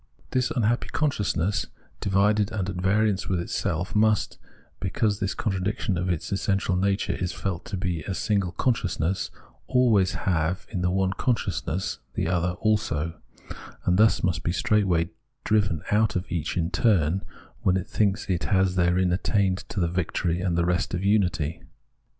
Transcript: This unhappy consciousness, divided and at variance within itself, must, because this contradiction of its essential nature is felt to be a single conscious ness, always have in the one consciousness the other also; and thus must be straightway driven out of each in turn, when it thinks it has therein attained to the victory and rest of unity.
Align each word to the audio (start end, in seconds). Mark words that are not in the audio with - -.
This 0.31 0.49
unhappy 0.49 0.89
consciousness, 0.89 1.67
divided 1.99 2.51
and 2.51 2.67
at 2.67 2.77
variance 2.77 3.29
within 3.29 3.43
itself, 3.43 3.95
must, 3.95 4.39
because 4.79 5.19
this 5.19 5.35
contradiction 5.35 5.95
of 5.95 6.09
its 6.09 6.31
essential 6.31 6.75
nature 6.75 7.13
is 7.13 7.31
felt 7.31 7.65
to 7.65 7.77
be 7.77 8.01
a 8.07 8.15
single 8.15 8.51
conscious 8.53 8.99
ness, 8.99 9.29
always 9.67 10.13
have 10.15 10.65
in 10.71 10.81
the 10.81 10.89
one 10.89 11.13
consciousness 11.13 11.99
the 12.15 12.27
other 12.27 12.53
also; 12.53 13.19
and 13.85 13.99
thus 13.99 14.23
must 14.23 14.41
be 14.41 14.51
straightway 14.51 15.11
driven 15.43 15.83
out 15.91 16.15
of 16.15 16.31
each 16.31 16.57
in 16.57 16.71
turn, 16.71 17.21
when 17.61 17.77
it 17.77 17.87
thinks 17.87 18.27
it 18.27 18.45
has 18.45 18.73
therein 18.73 19.13
attained 19.13 19.59
to 19.69 19.79
the 19.79 19.87
victory 19.87 20.41
and 20.41 20.57
rest 20.65 20.95
of 20.95 21.03
unity. 21.03 21.61